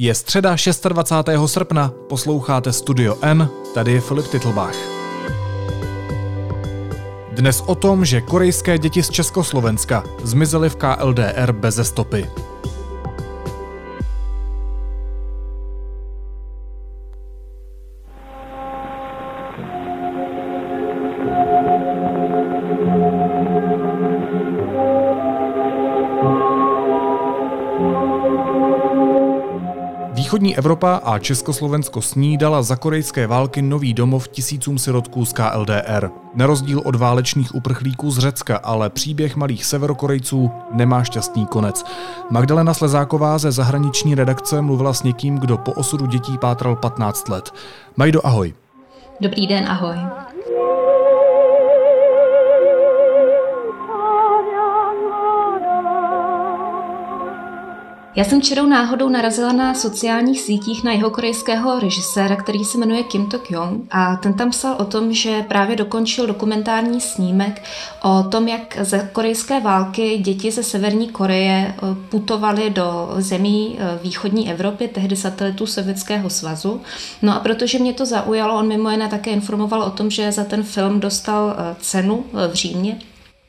[0.00, 0.56] Je středa
[0.88, 1.38] 26.
[1.46, 4.74] srpna, posloucháte Studio N, tady je Filip Titlbach.
[7.32, 12.30] Dnes o tom, že korejské děti z Československa zmizely v KLDR beze stopy.
[30.58, 36.10] Evropa a Československo s ní dala za korejské války nový domov tisícům sirotků z KLDR.
[36.34, 41.84] Na rozdíl od válečných uprchlíků z Řecka, ale příběh malých severokorejců nemá šťastný konec.
[42.30, 47.54] Magdalena Slezáková ze zahraniční redakce mluvila s někým, kdo po osudu dětí pátral 15 let.
[47.96, 48.54] Majdo, ahoj.
[49.20, 49.96] Dobrý den, ahoj.
[58.18, 63.02] Já jsem čirou náhodou narazila na sociálních sítích na jeho korejského režiséra, který se jmenuje
[63.02, 67.62] Kim Tok Yong a ten tam psal o tom, že právě dokončil dokumentární snímek
[68.02, 73.98] o tom, jak ze korejské války děti ze Severní Koreje eh, putovaly do zemí eh,
[74.02, 76.80] východní Evropy, tehdy satelitů Sovětského svazu.
[77.22, 80.44] No a protože mě to zaujalo, on mimo jiné také informoval o tom, že za
[80.44, 82.98] ten film dostal eh, cenu v Římě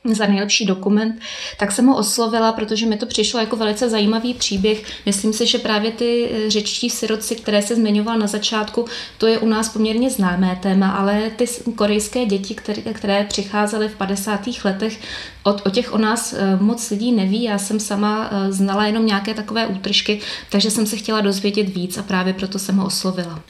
[0.04, 1.20] za nejlepší dokument,
[1.58, 4.82] tak jsem ho oslovila, protože mi to přišlo jako velice zajímavý příběh.
[5.06, 8.84] Myslím si, že právě ty eh, řečtí siroci, které se zmiňoval na začátku,
[9.18, 13.96] to je u nás poměrně známé téma, ale ty korejské děti, které, které přicházely v
[13.96, 14.40] 50.
[14.64, 15.00] letech,
[15.42, 17.42] o, o těch o nás eh, moc lidí neví.
[17.42, 21.98] Já jsem sama eh, znala jenom nějaké takové útržky, takže jsem se chtěla dozvědět víc
[21.98, 23.42] a právě proto jsem ho oslovila.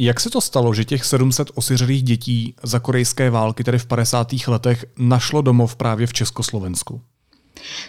[0.00, 4.28] Jak se to stalo, že těch 700 osiřelých dětí za korejské války, tedy v 50.
[4.46, 7.02] letech, našlo domov právě v Československu?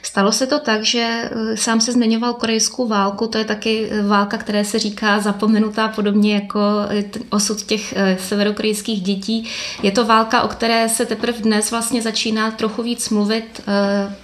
[0.01, 4.01] Stalo se to tak, že eh, sám se zmiňoval korejskou válku, to je taky eh,
[4.03, 9.45] válka, které se říká zapomenutá podobně jako eh, osud těch severokorejských dětí.
[9.83, 13.61] Je to válka, o které se teprve dnes vlastně začíná trochu víc mluvit,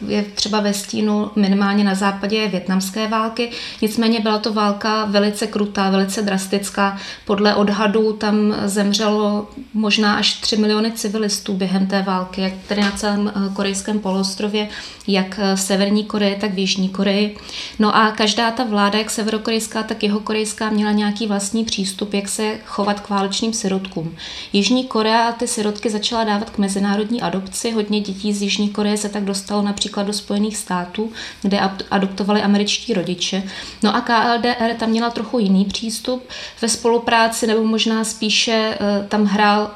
[0.08, 5.90] je třeba ve stínu minimálně na západě větnamské války, nicméně byla to válka velice krutá,
[5.90, 6.98] velice drastická.
[7.26, 12.92] Podle odhadů tam zemřelo možná až 3 miliony civilistů během té války, jak tedy na
[12.92, 14.68] celém korejském poloostrově,
[15.08, 17.38] jak v Severní Koreji, tak v Jižní Koreji.
[17.80, 22.30] No a každá ta vláda, jak severokorejská, tak jeho korejská, měla nějaký vlastní přístup, jak
[22.30, 24.16] se chovat k válečným sirotkům.
[24.54, 27.72] Jižní Korea ty sirotky začala dávat k mezinárodní adopci.
[27.72, 31.60] Hodně dětí z Jižní Koreje se tak dostalo například do Spojených států, kde
[31.92, 33.44] adoptovali američtí rodiče.
[33.84, 36.24] No a KLDR tam měla trochu jiný přístup
[36.62, 39.72] ve spolupráci, nebo možná spíše eh, tam hrál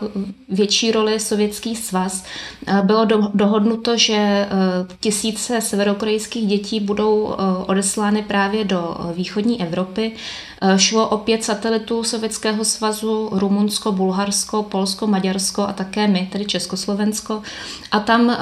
[0.50, 2.24] větší roli Sovětský svaz.
[2.68, 4.48] Eh, bylo dohodnuto, že eh,
[5.00, 10.12] tisíc tisíce severokorejských dětí budou eh, odeslány právě do eh, východní Evropy.
[10.62, 16.46] Eh, šlo o pět satelitů Sovětského svazu, Rumunsko, Bulharsko, Polsko, Maďarsko a také my, tedy
[16.46, 17.42] Československo.
[17.92, 18.38] A tam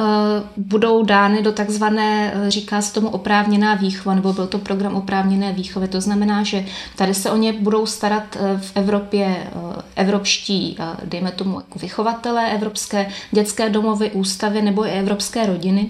[0.58, 5.88] budou dány do takzvané, říká se tomu oprávněná výchova, nebo byl to program oprávněné výchovy.
[5.88, 9.48] To znamená, že tady se o ně budou starat v Evropě
[9.96, 15.90] evropští, dejme tomu, jako vychovatelé, evropské dětské domovy, ústavy nebo i evropské rodiny.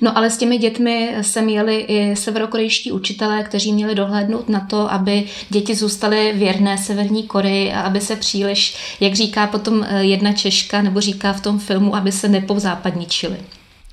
[0.00, 4.92] No ale s těmi dětmi se měli i severokorejští učitelé, kteří měli dohlédnout na to,
[4.92, 10.32] aby děti zůstaly věrné Severní Koreji a aby se příliš, jak říká potom eh, jedna
[10.32, 13.36] Češka, nebo říká v tom filmu, aby se nepovzápadničili.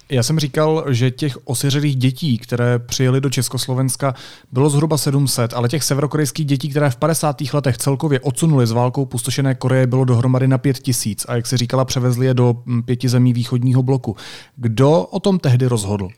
[0.10, 4.16] Já jsem říkal, že těch osiřelých dětí, které přijeli do Československa,
[4.52, 7.38] bylo zhruba 700, ale těch severokorejských dětí, které v 50.
[7.54, 11.58] letech celkově odsunuli z válkou pustošené Koreje, bylo dohromady na 5 tisíc a jak se
[11.58, 14.16] říkala, převezli je do hm, pěti zemí východního bloku.
[14.56, 16.10] Kdo o tom tehdy rozhodl?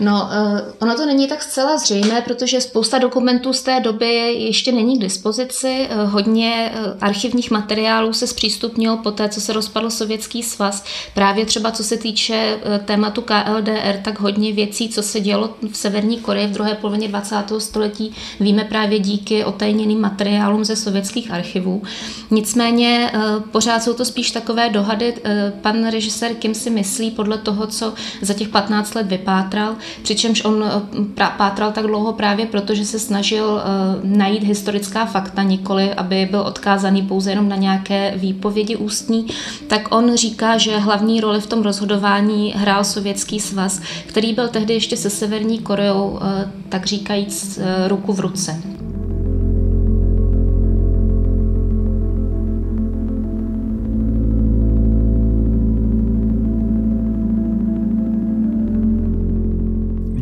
[0.00, 4.72] No, uh, ono to není tak zcela zřejmé, protože spousta dokumentů z té doby ještě
[4.72, 5.88] není k dispozici.
[5.92, 10.84] Uh, hodně uh, archivních materiálů se zpřístupnilo po té, co se rozpadl Sovětský svaz.
[11.14, 16.18] Právě třeba co se týče tématu KLDR, tak hodně věcí, co se dělo v Severní
[16.18, 17.36] Koreji v druhé polovině 20.
[17.58, 21.82] století, víme právě díky otajněným materiálům ze sovětských archivů.
[22.30, 23.12] Nicméně
[23.50, 25.14] pořád jsou to spíš takové dohady.
[25.60, 30.44] Pan režisér Kim si myslí podle toho, co za těch 15 let vypadá, pátral, přičemž
[30.44, 35.94] on eh, pátral tak dlouho právě proto, že se snažil eh, najít historická fakta, nikoli
[35.94, 39.26] aby byl odkázaný pouze jenom na nějaké výpovědi ústní,
[39.66, 44.74] tak on říká, že hlavní roli v tom rozhodování hrál Sovětský svaz, který byl tehdy
[44.74, 48.79] ještě se Severní Koreou, eh, tak říkajíc, ruku v ruce.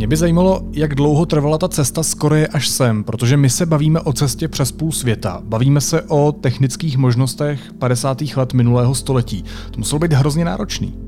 [0.09, 4.01] By zajímalo, jak dlouho trvala ta cesta z Koreje až sem, protože my se bavíme
[4.01, 5.41] o cestě přes půl světa.
[5.45, 8.23] Bavíme se o technických možnostech 50.
[8.37, 9.45] let minulého století.
[9.71, 11.08] To muselo být hrozně náročný.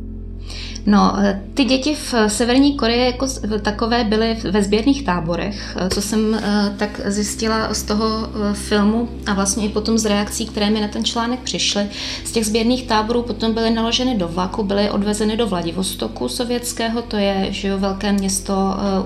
[0.86, 3.26] No, eh, ty děti v Severní Koreji jako
[3.62, 9.34] takové byly ve sběrných táborech, eh, co jsem eh, tak zjistila z toho filmu a
[9.34, 11.88] vlastně i potom z reakcí, které mi na ten článek přišly.
[12.24, 17.16] Z těch sběrných táborů potom byly naloženy do vlaku, byly odvezeny do Vladivostoku sovětského, to
[17.16, 18.54] je že jo, velké město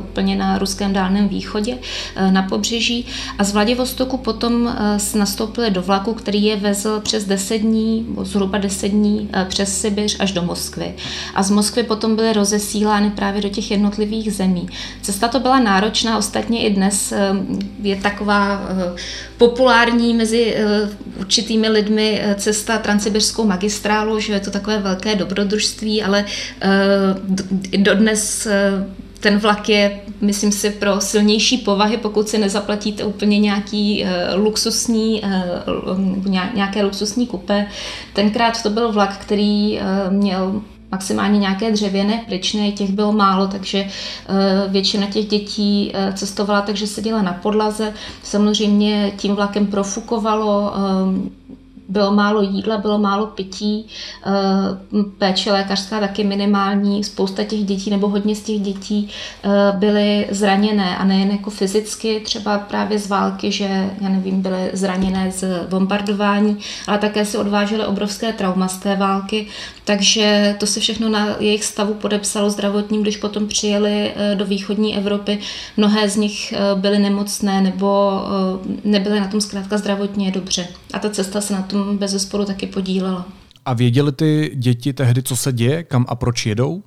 [0.01, 1.79] úplně na ruském dálném východě,
[2.31, 3.07] na pobřeží.
[3.39, 4.75] A z Vladivostoku potom
[5.15, 10.33] nastoupili do vlaku, který je vezl přes 10 dní, zhruba 10 dní přes Sibiř až
[10.33, 10.95] do Moskvy.
[11.35, 14.69] A z Moskvy potom byly rozesílány právě do těch jednotlivých zemí.
[15.03, 17.33] Cesta to byla náročná, ostatně i dnes eh,
[17.83, 18.97] je taková eh,
[19.39, 20.89] populární mezi eh,
[21.21, 26.25] určitými lidmi cesta transsibirskou magistrálu, že je to takové velké dobrodružství, ale
[27.77, 28.49] dodnes
[29.21, 35.23] ten vlak je, myslím si, pro silnější povahy, pokud si nezaplatíte úplně nějaký luxusní,
[36.55, 37.67] nějaké luxusní kupé.
[38.13, 39.81] Tenkrát to byl vlak, který
[40.11, 40.63] měl
[40.95, 46.87] maximálně nějaké dřevěné pryčné, těch bylo málo, takže eh, většina těch dětí eh, cestovala, takže
[46.87, 47.93] seděla na podlaze.
[48.23, 51.44] Samozřejmě tím vlakem profukovalo, eh,
[51.89, 53.87] bylo málo jídla, bylo málo pití,
[54.27, 54.31] eh,
[55.19, 59.09] péče lékařská taky minimální, spousta těch dětí nebo hodně z těch dětí
[59.45, 64.71] eh, byly zraněné a nejen jako fyzicky, třeba právě z války, že já nevím, byly
[64.73, 69.47] zraněné z bombardování, ale také si odvážely obrovské trauma z té války,
[69.85, 74.97] takže to se všechno na jejich stavu podepsalo zdravotním, když potom přijeli eh, do východní
[74.97, 75.39] Evropy.
[75.77, 78.21] Mnohé z nich byly nemocné nebo
[78.85, 80.69] nebyly na tom zkrátka zdravotně dobře.
[80.93, 83.27] A ta cesta se na tom bez zesporu taky podílela.
[83.67, 86.83] A věděli ty děti tehdy, co se děje, kam a proč jedou?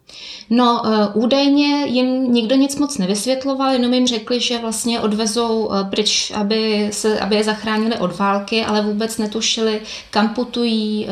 [0.50, 5.90] No, uh, údajně jim nikdo nic moc nevysvětloval, jenom jim řekli, že vlastně odvezou uh,
[5.90, 11.08] pryč, aby, se, aby je zachránili od války, ale vůbec netušili, kam putují,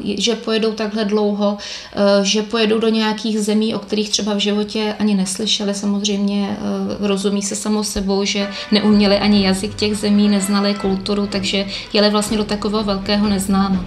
[0.00, 4.38] uh, že pojedou takhle dlouho, uh, že pojedou do nějakých zemí, o kterých třeba v
[4.38, 5.74] životě ani neslyšeli.
[5.74, 6.56] Samozřejmě
[7.00, 12.36] rozumí se samou sebou, že neuměli ani jazyk těch zemí, neznali kulturu, takže jeli vlastně
[12.36, 13.84] do takového velkého neznáma.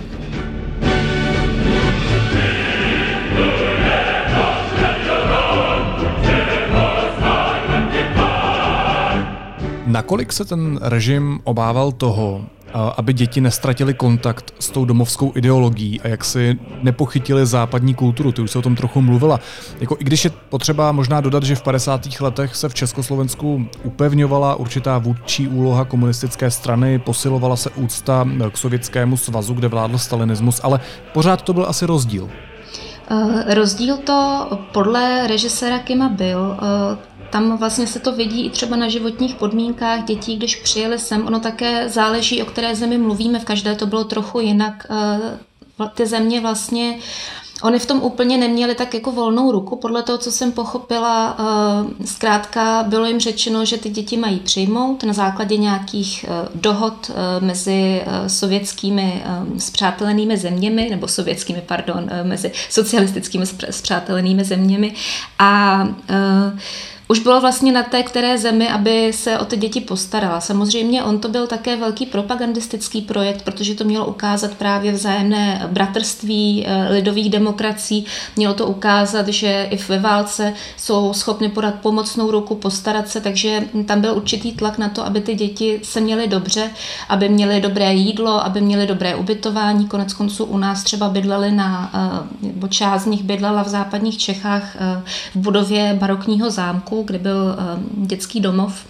[9.89, 12.45] Nakolik se ten režim obával toho,
[12.97, 18.31] aby děti nestratili kontakt s tou domovskou ideologií a jak si nepochytili západní kulturu.
[18.31, 19.39] Ty už se o tom trochu mluvila.
[19.79, 22.07] Jako, I když je potřeba možná dodat, že v 50.
[22.19, 29.17] letech se v Československu upevňovala určitá vůdčí úloha komunistické strany, posilovala se úcta k sovětskému
[29.17, 30.79] svazu, kde vládl stalinismus, ale
[31.13, 32.29] pořád to byl asi rozdíl.
[33.11, 36.39] Uh, rozdíl to podle režiséra Kima byl.
[36.39, 36.97] Uh,
[37.29, 41.27] tam vlastně se to vidí i třeba na životních podmínkách dětí, když přijeli sem.
[41.27, 43.39] Ono také záleží, o které zemi mluvíme.
[43.39, 44.87] V každé to bylo trochu jinak.
[44.89, 45.39] Eh,
[45.93, 46.97] ty země vlastně
[47.61, 51.37] Oni v tom úplně neměli tak jako volnou ruku, podle toho, co jsem pochopila.
[51.39, 57.11] Eh, zkrátka bylo jim řečeno, že ty děti mají přijmout na základě nějakých eh, dohod
[57.39, 59.23] mezi sovětskými
[59.57, 64.93] spřátelenými zeměmi, nebo sovětskými, pardon, mezi socialistickými spřátelenými zeměmi.
[65.39, 65.87] A
[67.11, 70.41] už bylo vlastně na té které zemi, aby se o ty děti postarala.
[70.41, 76.65] Samozřejmě on to byl také velký propagandistický projekt, protože to mělo ukázat právě vzájemné bratrství
[76.67, 78.05] eh, lidových demokracií,
[78.35, 83.63] mělo to ukázat, že i ve válce jsou schopny podat pomocnou ruku, postarat se, takže
[83.85, 86.71] tam byl určitý tlak na to, aby ty děti se měly dobře,
[87.09, 89.87] aby měly dobré jídlo, aby měly dobré ubytování.
[89.87, 94.17] Konec konců u nás třeba bydleli na, eh, nebo část z nich bydlela v západních
[94.17, 95.01] Čechách eh,
[95.35, 98.85] v budově barokního zámku, kde byl ehm, dětský domov.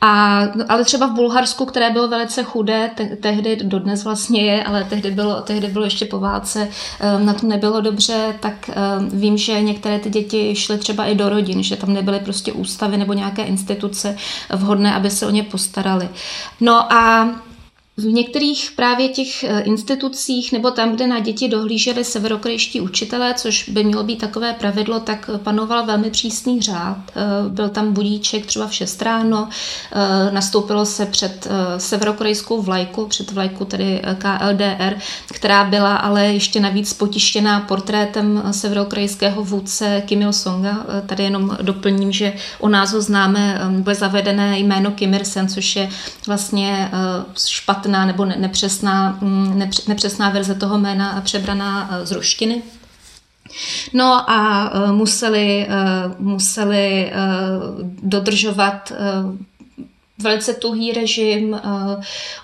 [0.00, 4.84] A, ale třeba v Bulharsku, které bylo velice chudé, te, tehdy dodnes vlastně je, ale
[4.84, 6.68] tehdy bylo, tehdy bylo ještě po válce,
[7.18, 11.14] um, na to nebylo dobře, tak um, vím, že některé ty děti šly třeba i
[11.14, 14.16] do rodin, že tam nebyly prostě ústavy nebo nějaké instituce
[14.50, 16.08] vhodné, aby se o ně postarali.
[16.60, 17.30] No a
[17.98, 23.68] v některých právě těch eh, institucích nebo tam, kde na děti dohlíželi severokorejští učitelé, což
[23.68, 26.96] by mělo být takové pravidlo, tak panoval velmi přísný řád.
[27.08, 29.48] Eh, byl tam budíček třeba v 6 ráno,
[29.92, 31.48] eh, nastoupilo se před
[31.78, 34.98] severokorejskou vlajku, před vlajku tedy KLDR,
[35.32, 40.86] která byla ale ještě navíc potištěná portrétem severokorejského vůdce Kim Il-sunga.
[41.06, 45.88] Tady jenom doplním, že u nás ho známe, bude zavedené jméno Kim Il-sen, což je
[46.26, 46.90] vlastně
[47.46, 52.62] špatné špatná nebo nepřesná, mm, nepřesná verze toho jména přebraná eh, z ruštiny.
[53.92, 55.68] No a museli,
[56.18, 57.12] museli
[58.02, 58.92] dodržovat
[60.18, 61.60] velice tuhý režim,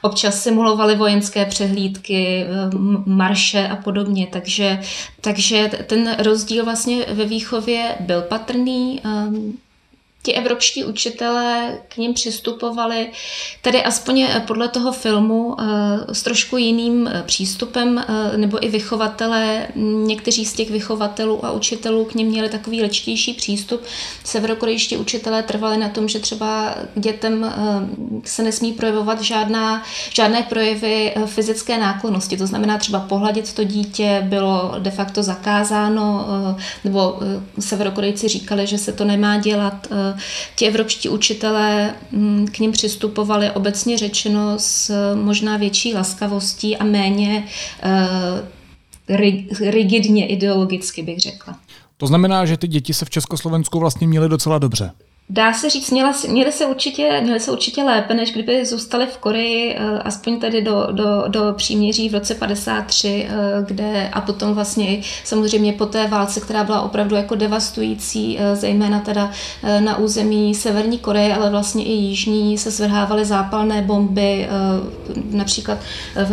[0.02, 2.46] občas simulovali vojenské přehlídky,
[3.06, 4.80] marše a podobně, takže,
[5.20, 9.00] takže ten rozdíl vlastně ve výchově byl patrný
[10.22, 13.10] ti evropští učitelé k ním přistupovali,
[13.62, 19.68] tedy aspoň podle toho filmu, eh, s trošku jiným eh, přístupem, eh, nebo i vychovatelé,
[20.04, 23.82] někteří z těch vychovatelů a učitelů k ním měli takový lečtější přístup.
[24.24, 27.52] Severokorejští učitelé trvali na tom, že třeba dětem
[28.24, 29.82] se nesmí projevovat žádná,
[30.14, 36.26] žádné projevy fyzické náklonnosti, to znamená třeba pohladit to dítě bylo de facto zakázáno,
[36.84, 37.20] nebo
[37.58, 39.86] severokorejci říkali, že se to nemá dělat,
[40.56, 47.44] ti evropští učitelé mm, k ním přistupovali obecně řečeno s možná větší laskavostí a méně
[47.82, 48.62] eh,
[49.70, 51.58] rigidně ideologicky, bych řekla.
[51.96, 54.90] To znamená, že ty děti se v Československu vlastně měly docela dobře.
[55.30, 59.18] Dá se říct, měla, měli, se určitě, měli se určitě lépe, než kdyby zůstali v
[59.18, 64.54] Koreji, eh, aspoň tedy do, do, do příměří v roce 53, eh, kde a potom
[64.54, 69.30] vlastně samozřejmě po té válce, která byla opravdu jako devastující, eh, zejména teda
[69.80, 74.48] na území Severní Koreje, ale vlastně i Jižní, se svrhávaly zápalné bomby,
[75.30, 75.78] například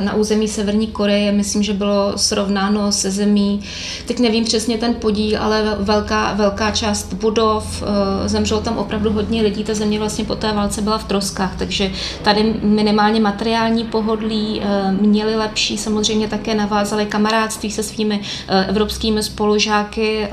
[0.01, 3.62] na území Severní Koreje, myslím, že bylo srovnáno se zemí,
[4.05, 7.84] teď nevím přesně ten podíl, ale velká, velká část budov,
[8.25, 11.91] zemřelo tam opravdu hodně lidí, ta země vlastně po té válce byla v troskách, takže
[12.21, 19.24] tady minimálně materiální pohodlí eh, měli lepší, samozřejmě také navázali kamarádství se svými eh, evropskými
[19.24, 20.27] spolužáky,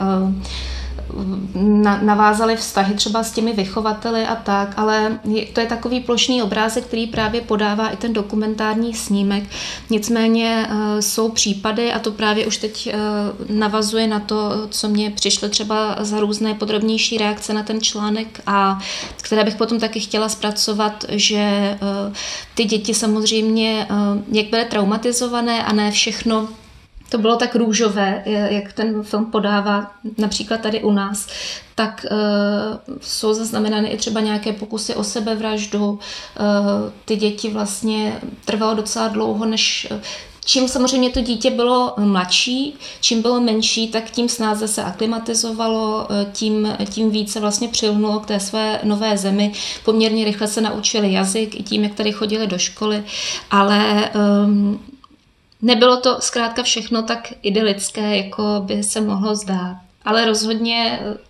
[2.03, 5.19] navázali vztahy třeba s těmi vychovateli a tak, ale
[5.53, 9.45] to je takový plošný obrázek, který právě podává i ten dokumentární snímek.
[9.91, 12.95] Nicméně eh, jsou případy, a to právě už teď eh,
[13.53, 18.79] navazuje na to, co mě přišlo třeba za různé podrobnější reakce na ten článek a
[19.23, 21.79] které bych potom taky chtěla zpracovat, že eh,
[22.55, 23.87] ty děti samozřejmě,
[24.33, 26.49] jak byly traumatizované a ne všechno
[27.09, 31.29] to bylo tak růžové, jak ten film podává, například tady u nás,
[31.75, 35.91] tak uh, jsou zaznamenány i třeba nějaké pokusy o sebevraždu.
[35.91, 35.99] Uh,
[37.05, 39.89] ty děti vlastně trvalo docela dlouho, než
[40.49, 46.77] Čím samozřejmě to dítě bylo mladší, čím bylo menší, tak tím snáze se aklimatizovalo, tím,
[46.91, 49.53] tím více vlastně přilnulo k té své nové zemi.
[49.85, 53.05] Poměrně rychle se naučili jazyk i tím, jak tady chodili do školy,
[53.51, 54.11] ale
[54.45, 54.81] um,
[55.63, 59.77] nebylo to zkrátka všechno tak idylické, jako by se mohlo zdát.
[60.05, 61.27] Ale rozhodně eh,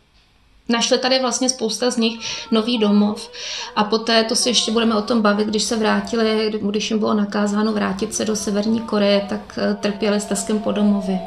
[0.68, 3.30] Našli tady vlastně spousta z nich nový domov
[3.76, 7.14] a poté, to si ještě budeme o tom bavit, když se vrátili, když jim bylo
[7.14, 11.21] nakázáno vrátit se do Severní Koreje, tak eh, trpěli steskem po domově.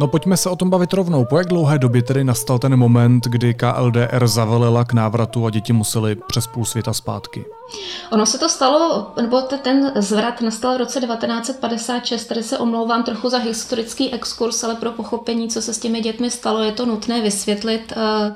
[0.00, 1.24] No pojďme se o tom bavit rovnou.
[1.24, 5.72] Po jak dlouhé době tedy nastal ten moment, kdy KLDR zavelela k návratu a děti
[5.72, 7.44] museli přes půl světa zpátky?
[8.10, 13.28] Ono se to stalo, nebo ten zvrat nastal v roce 1956, tady se omlouvám trochu
[13.28, 17.20] za historický exkurs, ale pro pochopení, co se s těmi dětmi stalo, je to nutné
[17.20, 17.92] vysvětlit.
[17.96, 18.34] Eh,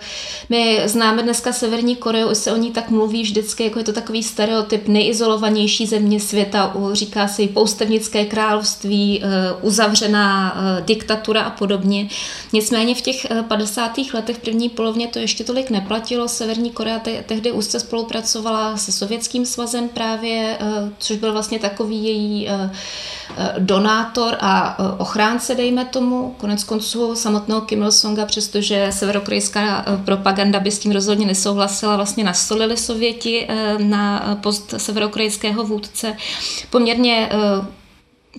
[0.48, 3.92] my známe dneska Severní Koreu, už se o ní tak mluví vždycky, jako je to
[3.92, 9.28] takový stereotyp nejizolovanější země světa, říká se poustevnické království, eh,
[9.62, 12.08] uzavřená eh, diktatura a podobně.
[12.52, 14.14] Nicméně v těch 50.
[14.14, 16.28] letech, první polovně to ještě tolik neplatilo.
[16.28, 22.04] Severní Korea tehdy úzce spolupracovala se Sovět Sovětským svazem právě, eh, což byl vlastně takový
[22.04, 22.70] její eh,
[23.36, 26.34] eh, donátor a ochránce, dejme tomu.
[26.38, 32.76] Konec konců samotného Kim Il-sunga, přestože severokorejská propaganda by s tím rozhodně nesouhlasila, vlastně nastolili
[32.76, 33.48] Sověti
[33.78, 36.16] na post severokorejského vůdce.
[36.70, 37.28] Poměrně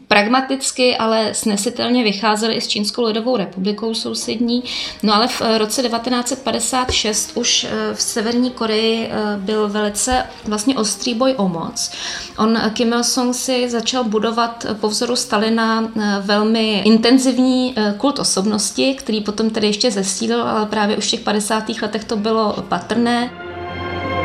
[0.09, 4.63] pragmaticky, ale snesitelně vycházeli i s Čínskou lidovou republikou sousední.
[5.03, 10.77] No ale v eh, roce 1956 už eh, v Severní Koreji eh, byl velice vlastně
[10.77, 11.91] ostrý boj o moc.
[12.39, 15.89] On Kim Il-sung si začal budovat po vzoru Stalina
[16.21, 21.69] velmi intenzivní kult osobnosti, který potom tedy ještě zesílil, ale právě už v těch 50.
[21.83, 23.31] letech to bylo patrné.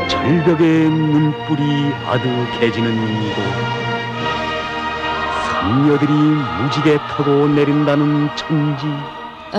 [0.10, 2.88] 절벽의 눈불이 아득해지는
[3.24, 3.77] 이곳
[5.59, 6.13] 장녀들이
[6.61, 9.18] 무지개 타고 내린다는 천지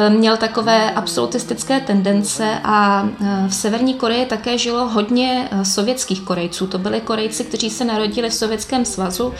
[0.10, 6.68] měl takové absolutistické tendence a eh, v Severní Koreji také žilo hodně eh, sovětských Korejců.
[6.68, 9.34] To byli Korejci, kteří se narodili v Sovětském svazu.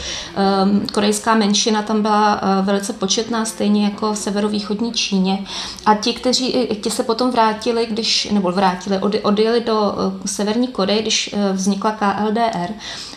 [0.94, 5.46] Korejská menšina tam byla velice početná, stejně jako v severovýchodní Číně.
[5.86, 11.36] A ti, kteří ti se potom vrátili, když, nebo vrátili, odjeli do Severní Koreje, když
[11.54, 12.74] vznikla KLDR,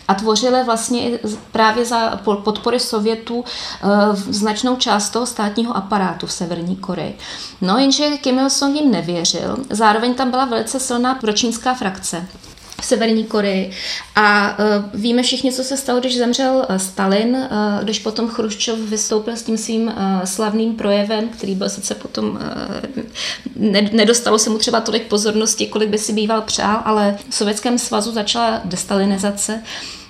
[0.07, 1.19] a tvořily vlastně
[1.51, 3.45] právě za podpory Sovětů
[4.13, 7.17] značnou část toho státního aparátu v Severní Koreji.
[7.61, 9.57] No jenže Kim Il-sung jim nevěřil.
[9.69, 12.27] Zároveň tam byla velice silná pročínská frakce
[12.83, 13.71] v Severní Koreji.
[14.15, 14.65] A uh,
[15.01, 19.43] víme všichni, co se stalo, když zemřel uh, Stalin, uh, když potom Chruščov vystoupil s
[19.43, 22.39] tím svým uh, slavným projevem, který byl sice potom,
[23.55, 27.79] ne, nedostalo se mu třeba tolik pozornosti, kolik by si býval přál, ale v Sovětském
[27.79, 29.63] svazu začala destalinizace.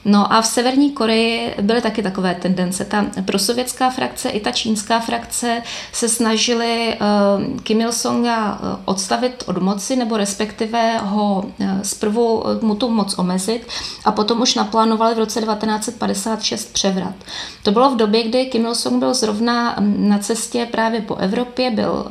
[0.06, 2.86] No a v Severní Koreji byly taky takové tendence.
[2.86, 5.62] Ta prosovětská frakce i ta čínská frakce
[5.94, 12.76] se snažili uh, Kim Il-sunga eh, odstavit od moci, nebo respektive ho uh, zprvu mu
[12.76, 13.68] tu moc omezit
[14.06, 17.16] a potom už naplánovali v roce 1956 převrat.
[17.64, 21.72] To bylo v době, kdy Kim Il-sung byl zrovna mm, na cestě právě po Evropě,
[21.72, 22.06] byl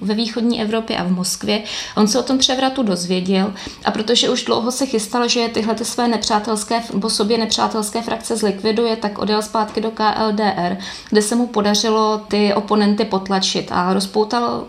[0.00, 1.62] ve východní Evropě a v Moskvě.
[1.96, 3.54] On se o tom převratu dozvěděl
[3.84, 6.80] a protože už dlouho se chystal, že tyhle ty své nepřátelské
[7.14, 10.76] sobě nepřátelské frakce zlikviduje, tak odjel zpátky do KLDR,
[11.10, 14.64] kde se mu podařilo ty oponenty potlačit a rozpoutal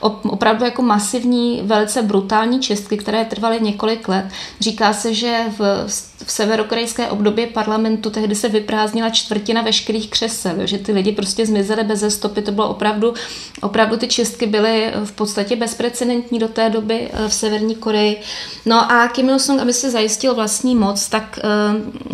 [0.00, 4.26] opravdu jako masivní, velice brutální čistky, které trvaly několik let.
[4.60, 5.86] Říká se, že v,
[6.24, 11.84] v severokorejské období parlamentu tehdy se vyprázdnila čtvrtina veškerých křesel, že ty lidi prostě zmizely
[11.84, 13.14] bez stopy, to bylo opravdu,
[13.62, 18.20] opravdu ty čistky byly v podstatě bezprecedentní do té doby eh, v Severní Koreji.
[18.66, 21.38] No a Kim Il-sung, aby se zajistil vlastní moc, tak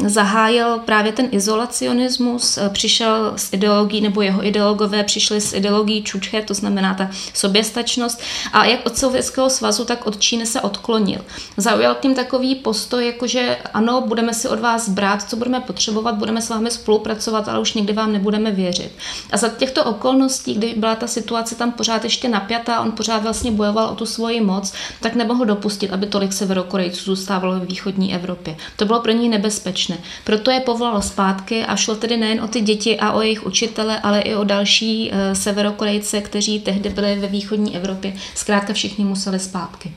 [0.07, 6.43] zahájil právě ten izolacionismus, eh, přišel s ideologií, nebo jeho ideologové přišli s ideologií Čučche,
[6.43, 8.21] to znamená ta soběstačnost,
[8.53, 11.21] a jak od Sovětského svazu, tak od Číny se odklonil.
[11.57, 16.43] Zaujal tím takový postoj, jakože ano, budeme si od vás brát, co budeme potřebovat, budeme
[16.43, 18.93] s vámi spolupracovat, ale už nikdy vám nebudeme věřit.
[19.33, 23.51] A za těchto okolností, kdy byla ta situace tam pořád ještě napjatá, on pořád vlastně
[23.51, 28.57] bojoval o tu svoji moc, tak nemohl dopustit, aby tolik severokorejců zůstávalo ve východní Evropě.
[28.77, 29.99] To bylo pro ní nebezpečné nebezpečné.
[30.25, 34.01] Proto je povolal zpátky a šlo tedy nejen o ty děti a o jejich učitele,
[34.01, 38.13] ale i o další uh, severokorejce, kteří tehdy byli ve východní Evropě.
[38.35, 39.93] Zkrátka všichni museli zpátky.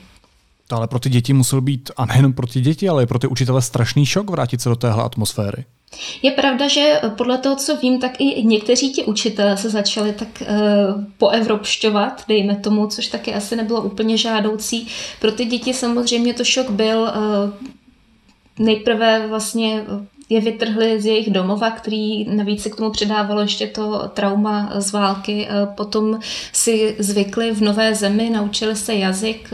[0.68, 3.18] To ale pro ty děti musel být, a nejenom pro ty děti, ale i pro
[3.18, 5.64] ty učitele strašný šok vrátit se do téhle atmosféry.
[6.22, 10.28] Je pravda, že podle toho, co vím, tak i někteří ti učitelé se začali tak
[10.40, 10.46] uh,
[11.18, 14.86] poevropšťovat, dejme tomu, což taky asi nebylo úplně žádoucí.
[15.20, 17.00] Pro ty děti samozřejmě to šok byl.
[17.00, 17.70] Uh,
[18.58, 19.84] nejprve vlastně
[20.28, 24.92] je vytrhli z jejich domova, který navíc se k tomu přidávalo ještě to trauma z
[24.92, 25.48] války.
[25.74, 26.18] Potom
[26.52, 29.50] si zvykli v nové zemi, naučili se jazyk,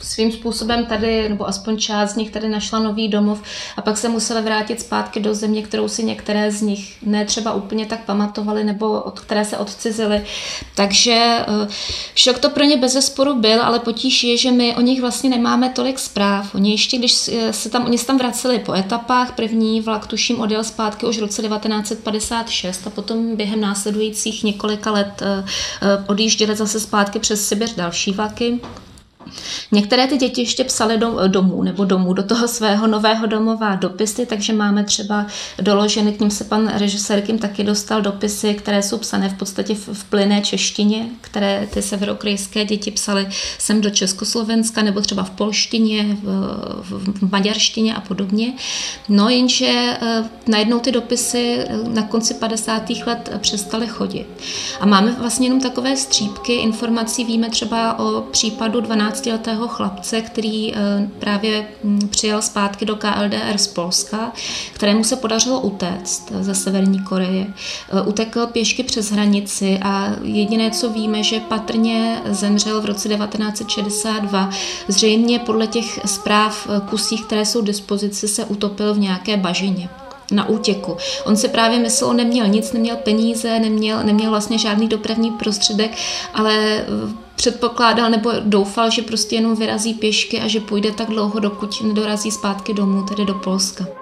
[0.00, 3.42] svým způsobem tady, nebo aspoň část z nich tady našla nový domov
[3.76, 7.52] a pak se museli vrátit zpátky do země, kterou si některé z nich ne třeba
[7.52, 10.24] úplně tak pamatovali nebo od které se odcizili.
[10.74, 11.68] Takže eh,
[12.14, 15.30] šok to pro ně bez zesporu byl, ale potíž je, že my o nich vlastně
[15.30, 16.54] nemáme tolik zpráv.
[16.54, 20.64] Oni ještě, když se tam, oni se tam vraceli po etapách, první vlak tuším odjel
[20.64, 25.44] zpátky už v roce 1956 a potom během následujících několika let eh,
[25.82, 28.60] eh, odjížděli zase zpátky přes Sibir další vlaky.
[29.72, 34.26] Některé ty děti ještě psaly do, domů nebo domů do toho svého nového domova dopisy,
[34.26, 35.26] takže máme třeba
[35.60, 39.74] doloženy, k ním se pan režisér Kim taky dostal dopisy, které jsou psané v podstatě
[39.74, 43.28] v, v plyné češtině, které ty severokrajské děti psaly
[43.58, 46.26] sem do Československa nebo třeba v polštině, v,
[46.82, 48.52] v, v maďarštině a podobně.
[49.08, 52.90] No jenže eh, najednou ty dopisy eh, na konci 50.
[52.90, 54.26] let přestaly chodit.
[54.80, 60.74] A máme vlastně jenom takové střípky informací, víme třeba o případu 12 15-letého chlapce, který
[60.74, 64.32] eh, právě hm, přijel zpátky do KLDR z Polska,
[64.72, 67.46] kterému se podařilo utéct ze Severní Koreje.
[67.46, 74.50] Eh, utekl pěšky přes hranici a jediné, co víme, že patrně zemřel v roce 1962.
[74.88, 79.88] Zřejmě podle těch zpráv eh, kusích, které jsou k dispozici, se utopil v nějaké bažině
[80.30, 80.96] na útěku.
[81.24, 85.90] On si právě myslel, neměl nic, neměl peníze, neměl, neměl vlastně žádný dopravní prostředek,
[86.34, 86.84] ale
[87.36, 92.30] předpokládal nebo doufal, že prostě jenom vyrazí pěšky a že půjde tak dlouho, dokud nedorazí
[92.30, 93.99] zpátky domů, tedy do Polska.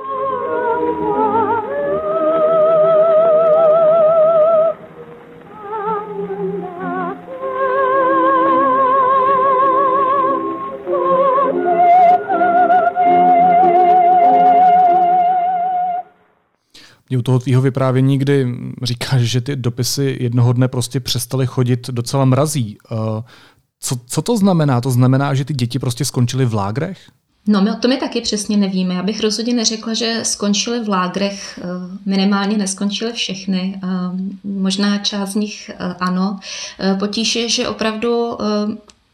[17.28, 18.46] Toho tvýho vyprávění, kdy
[18.82, 22.78] říkáš, že ty dopisy jednoho dne prostě přestaly chodit docela mrazí.
[22.90, 22.98] Uh,
[23.80, 24.80] co, co to znamená?
[24.80, 26.98] To znamená, že ty děti prostě skončily v lágrech?
[27.46, 28.94] No, my, to my taky přesně nevíme.
[28.94, 31.58] Já bych rozhodně neřekla, že skončily v lágrech.
[31.62, 31.66] Eh,
[32.06, 33.80] minimálně neskončily všechny.
[33.84, 33.88] Eh,
[34.44, 36.38] možná část z nich eh, ano.
[36.98, 38.38] Potíž je, že opravdu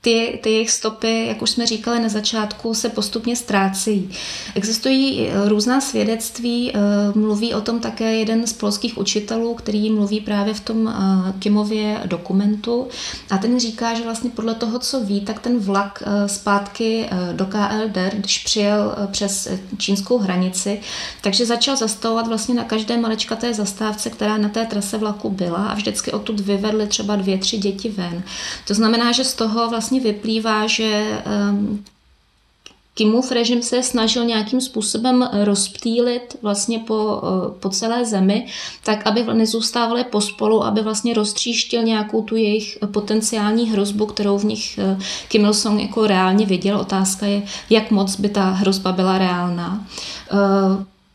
[0.05, 4.11] ty, ty jejich stopy, jak už jsme říkali na začátku, se postupně ztrácejí.
[4.55, 6.79] Existují eh, různá svědectví, eh,
[7.15, 12.01] mluví o tom také jeden z polských učitelů, který mluví právě v tom eh, Kimově
[12.07, 12.89] dokumentu
[13.31, 18.17] a ten říká, že vlastně podle toho, co ví, tak ten vlak zpátky do KLDR,
[18.17, 20.81] když přijel přes čínskou hranici,
[21.21, 25.75] takže začal zastavovat vlastně na každé maličkaté zastávce, která na té trase vlaku byla a
[25.75, 28.23] vždycky odtud vyvedli třeba dvě, tři děti ven.
[28.67, 31.85] To znamená, že z toho vlastně vlastně vyplývá, že um,
[32.95, 38.47] Kimův režim se snažil nějakým způsobem rozptýlit vlastně po, eh, po celé zemi,
[38.85, 44.79] tak aby nezůstávali pospolu, aby vlastně roztříštil nějakou tu jejich potenciální hrozbu, kterou v nich
[44.79, 46.79] eh, Kim Il-sung jako reálně viděl.
[46.79, 49.87] Otázka je, jak moc by ta hrozba byla reálná.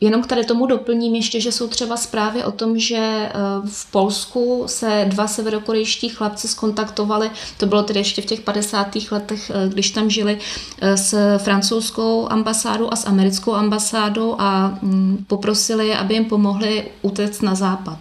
[0.02, 3.32] Jenom k tady tomu doplním ještě, že jsou třeba zprávy o tom, že eh,
[3.66, 9.12] v Polsku se dva severokorejští chlapci skontaktovali, to bylo tedy ještě v těch 50.
[9.12, 10.40] letech, eh, když tam žili,
[10.82, 17.42] eh, s francouzskou ambasádou a s americkou ambasádou a mm, poprosili, aby jim pomohli utéct
[17.42, 17.98] na západ.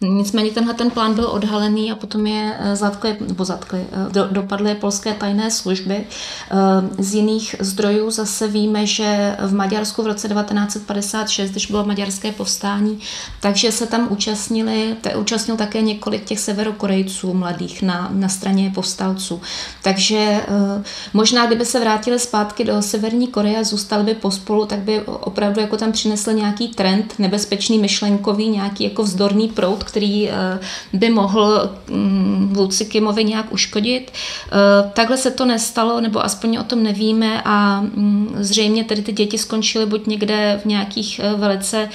[0.00, 4.28] Nicméně tenhle ten plán byl odhalený a potom je eh, zatkli, nebo zatkli, eh, do,
[4.30, 5.96] dopadly polské tajné služby.
[5.96, 6.54] Eh,
[7.02, 13.00] z jiných zdrojů zase víme, že v Maďarsku v roce 1956, když bylo maďarské povstání,
[13.40, 19.40] takže se tam účastnili, te, účastnil také několik těch severokorejců mladých na, na straně povstalců.
[19.82, 20.40] Takže
[21.12, 25.60] možná, kdyby se vrátili zpátky do Severní Koreje a zůstali by pospolu, tak by opravdu
[25.60, 30.58] jako tam přinesl nějaký trend, nebezpečný myšlenkový, nějaký jako vzdorný proud, který eh,
[30.92, 34.12] by mohl mm, vůdci Kimovi nějak uškodit.
[34.12, 39.12] Eh, takhle se to nestalo, nebo aspoň o tom nevíme a mm, zřejmě tedy ty
[39.12, 41.88] děti skončily buď někde v nějakých eh, velice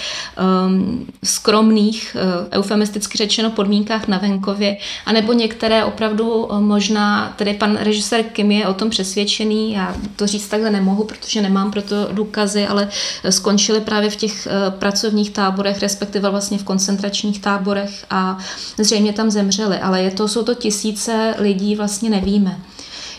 [0.67, 2.17] um, skromných,
[2.51, 8.73] eufemisticky řečeno, podmínkách na venkově, anebo některé opravdu možná, tedy pan režisér Kim je o
[8.73, 12.89] tom přesvědčený, já to říct takhle nemohu, protože nemám proto důkazy, ale
[13.29, 18.37] skončily právě v těch pracovních táborech, respektive vlastně v koncentračních táborech táborech a
[18.77, 22.59] zřejmě tam zemřeli, ale je to, jsou to tisíce lidí, vlastně nevíme.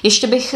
[0.03, 0.55] Ještě bych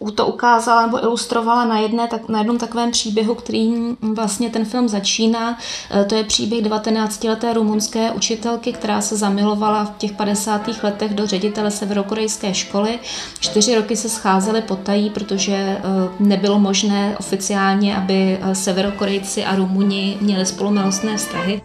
[0.00, 4.64] uh, to ukázala nebo ilustrovala na, jedné, tak, na jednom takovém příběhu, který vlastně ten
[4.64, 5.50] film začíná.
[5.50, 10.82] Uh, to je příběh 19-leté rumunské učitelky, která se zamilovala v těch 50.
[10.82, 12.98] letech do ředitele severokorejské školy.
[13.40, 20.46] Čtyři roky se scházely potají, protože uh, nebylo možné oficiálně, aby severokorejci a Rumuni měli
[20.46, 21.62] spolu milostné vztahy.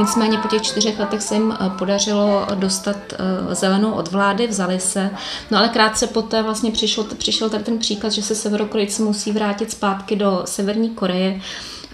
[0.00, 4.80] Nicméně po těch čtyřech letech se jim eh, podařilo dostat eh, zelenou od vlády, vzali
[4.80, 5.10] se.
[5.50, 9.70] No ale krátce poté vlastně přišel, přišel tady ten příkaz, že se Severokorejci musí vrátit
[9.70, 11.40] zpátky do Severní Koreje.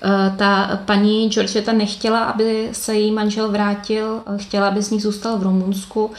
[0.02, 5.38] Eh, ta paní Georgeta nechtěla, aby se její manžel vrátil, chtěla, aby z nich zůstal
[5.38, 6.10] v Rumunsku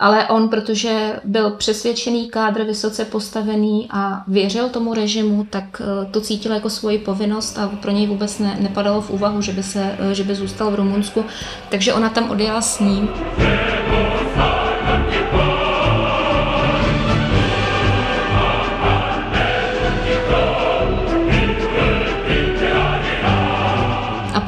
[0.00, 6.20] ale on, protože byl přesvědčený kádr, vysoce postavený a věřil tomu režimu, tak eh, to
[6.20, 9.96] cítil jako svoji povinnost a pro něj vůbec ne, nepadalo v úvahu, že by, se,
[9.98, 11.24] eh, že by zůstal v Rumunsku.
[11.68, 13.08] Takže ona tam odjela s ním.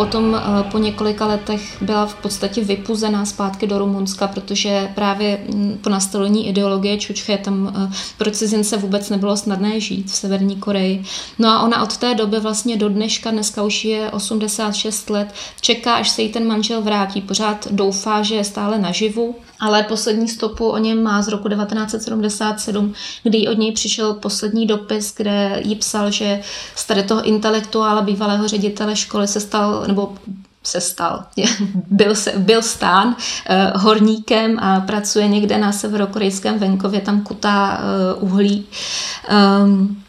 [0.03, 0.32] potom
[0.71, 6.49] po několika letech byla v podstatě vypuzená zpátky do Rumunska, protože právě hm, po nastolení
[6.49, 11.05] ideologie Čučche tam eh, pro cizince vůbec nebylo snadné žít v Severní Koreji.
[11.39, 15.95] No a ona od té doby vlastně do dneška, dneska už je 86 let, čeká,
[15.95, 17.21] až se jí ten manžel vrátí.
[17.21, 22.95] Pořád doufá, že je stále naživu, ale poslední stopu o něm má z roku 1977,
[23.23, 26.41] kdy od něj přišel poslední dopis, kde jí psal, že
[26.75, 30.15] z tady toho intelektuála, bývalého ředitele školy se stal, nebo
[30.63, 31.25] se stal,
[31.91, 37.81] byl, se, byl stán uh, horníkem a pracuje někde na severokorejském venkově, tam kutá
[38.19, 38.67] uh, uhlí.
[39.63, 40.03] Um,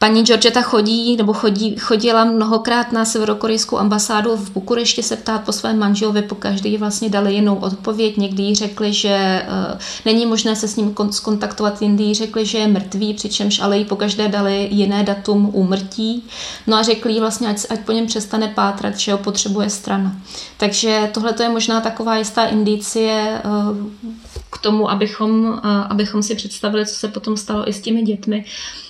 [0.00, 5.52] Paní Georgeta chodí, nebo chodí, chodila mnohokrát na severokorejskou ambasádu v Bukurešti se ptát po
[5.52, 8.16] svém manželovi, po každý vlastně dali jinou odpověď.
[8.16, 12.58] Někdy jí řekli, že uh, není možné se s ním skontaktovat, jindy jí řekli, že
[12.58, 16.24] je mrtvý, přičemž ale jí po každé dali jiné datum úmrtí.
[16.66, 20.16] No a řekli jí vlastně, ať, ať po něm přestane pátrat, že ho potřebuje strana.
[20.56, 23.76] Takže tohle je možná taková jistá indicie uh,
[24.50, 28.44] k tomu, abychom, uh, abychom si představili, co se potom stalo i s těmi dětmi.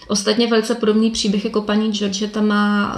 [0.08, 2.96] Ostatně velice podobný příběh jako paní Georgeta má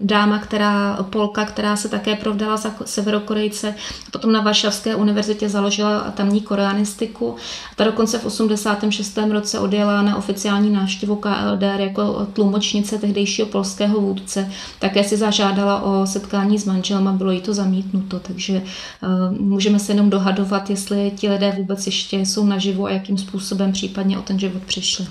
[0.00, 3.74] dáma, která, Polka, která se také provdala za Severokorejce,
[4.12, 7.36] potom na Varšavské univerzitě založila tamní koreanistiku.
[7.76, 9.18] Ta dokonce v 86.
[9.30, 14.50] roce odjela na oficiální návštěvu KLDR jako tlumočnice tehdejšího polského vůdce.
[14.78, 18.62] Také si zažádala o setkání s manželem a bylo jí to zamítnuto, takže
[19.02, 23.72] uh, můžeme se jenom dohadovat, jestli ti lidé vůbec ještě jsou naživu a jakým způsobem
[23.72, 25.06] případně o ten život přišli.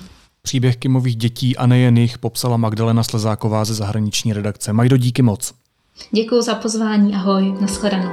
[0.46, 4.74] Příběh Kimových dětí a nejen jich popsala Magdalena Slezáková ze zahraniční redakce.
[4.74, 5.54] Majdo, díky moc.
[6.12, 8.12] Děkuji za pozvání, ahoj, nashledanou.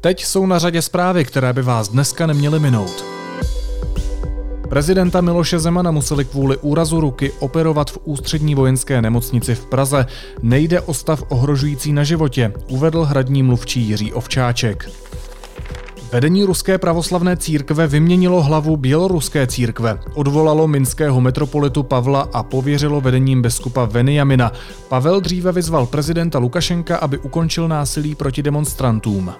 [0.00, 3.04] Teď jsou na řadě zprávy, které by vás dneska neměly minout.
[4.68, 10.06] Prezidenta Miloše Zemana museli kvůli úrazu ruky operovat v ústřední vojenské nemocnici v Praze.
[10.42, 15.05] Nejde o stav ohrožující na životě, uvedl hradní mluvčí Jiří Ovčáček.
[16.16, 23.42] Vedení ruské pravoslavné církve vyměnilo hlavu běloruské církve, odvolalo minského metropolitu Pavla a pověřilo vedením
[23.42, 24.52] biskupa Veniamina.
[24.88, 29.32] Pavel dříve vyzval prezidenta Lukašenka, aby ukončil násilí proti demonstrantům.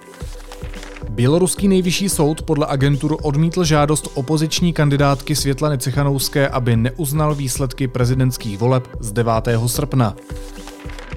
[1.09, 8.57] Běloruský nejvyšší soud podle agentur odmítl žádost opoziční kandidátky Světlany Cichanouské, aby neuznal výsledky prezidentských
[8.57, 9.33] voleb z 9.
[9.67, 10.15] srpna.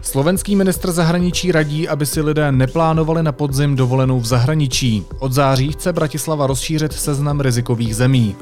[0.02, 5.04] Slovenský ministr zahraničí radí, aby si lidé neplánovali na podzim dovolenou v zahraničí.
[5.18, 8.36] Od září chce Bratislava rozšířit seznam rizikových zemí.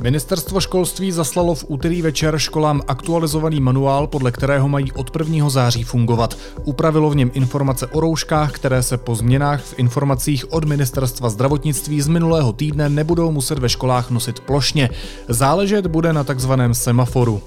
[0.00, 5.50] Ministerstvo školství zaslalo v úterý večer školám aktualizovaný manuál, podle kterého mají od 1.
[5.50, 6.36] září fungovat.
[6.64, 12.00] Upravilo v něm informace o rouškách, které se po změnách v informacích od Ministerstva zdravotnictví
[12.00, 14.90] z minulého týdne nebudou muset ve školách nosit plošně.
[15.28, 17.42] Záležet bude na takzvaném semaforu.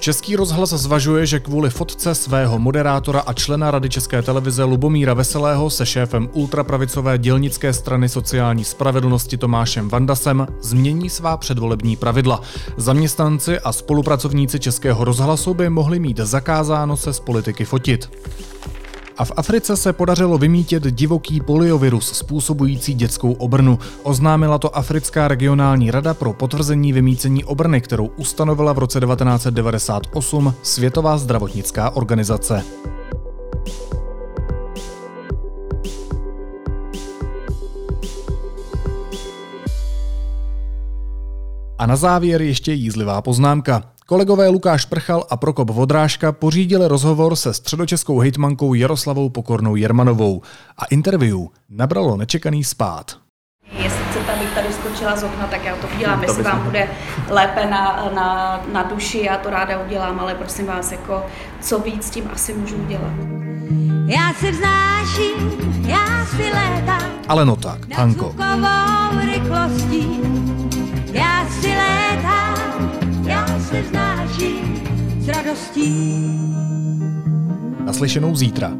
[0.00, 5.70] Český rozhlas zvažuje, že kvůli fotce svého moderátora a člena Rady České televize Lubomíra Veselého
[5.70, 12.40] se šéfem ultrapravicové dělnické strany sociální spravedlnosti Tomášem Vandasem změní svá předvolební pravidla.
[12.76, 18.10] Zaměstnanci a spolupracovníci Českého rozhlasu by mohli mít zakázáno se z politiky fotit.
[19.18, 23.78] A v Africe se podařilo vymítit divoký poliovirus způsobující dětskou obrnu.
[24.02, 31.18] Oznámila to Africká regionální rada pro potvrzení vymícení obrny, kterou ustanovila v roce 1998 Světová
[31.18, 32.64] zdravotnická organizace.
[41.78, 43.97] A na závěr ještě jízlivá poznámka.
[44.10, 50.42] Kolegové Lukáš Prchal a Prokop Vodrážka pořídili rozhovor se středočeskou hejtmankou Jaroslavou Pokornou Jermanovou
[50.78, 53.16] a interview nabralo nečekaný spát.
[53.72, 56.88] Jestli chcete, abych tady skočila z okna, tak já to udělám, jestli vám bude
[57.28, 61.22] lépe na, na, na duši, já to ráda udělám, ale prosím vás, jako
[61.60, 63.12] co víc tím asi můžu udělat.
[64.06, 67.10] Já si vznáším, já si létám.
[67.28, 68.34] Ale no tak, Hanko.
[69.24, 70.20] rychlostí,
[71.12, 72.47] já si létám,
[73.68, 74.82] se vznáším
[75.20, 75.94] s radostí.
[77.84, 78.72] Naslyšenou zítra.